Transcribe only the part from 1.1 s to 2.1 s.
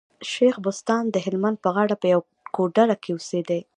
د هلمند په غاړه په